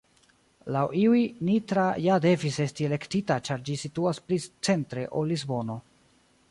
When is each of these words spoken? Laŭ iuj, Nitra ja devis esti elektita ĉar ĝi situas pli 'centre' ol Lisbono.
Laŭ 0.75 0.85
iuj, 1.01 1.19
Nitra 1.49 1.83
ja 2.05 2.17
devis 2.25 2.57
esti 2.65 2.89
elektita 2.91 3.39
ĉar 3.49 3.65
ĝi 3.69 3.79
situas 3.85 4.23
pli 4.31 4.43
'centre' 4.49 5.07
ol 5.21 5.33
Lisbono. 5.35 5.81